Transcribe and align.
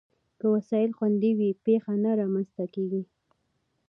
که 0.39 0.45
وسایل 0.53 0.91
خوندي 0.97 1.31
وي، 1.37 1.49
پېښه 1.65 1.93
نه 2.03 2.11
رامنځته 2.19 2.63
کېږي. 2.73 3.01